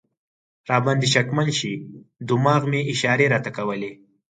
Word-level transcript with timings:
را 0.69 0.77
باندې 0.85 1.07
شکمن 1.13 1.47
شي، 1.59 1.73
دماغ 2.27 2.61
مې 2.71 2.81
اشارې 2.93 3.25
راته 3.33 3.51
کولې. 3.57 3.91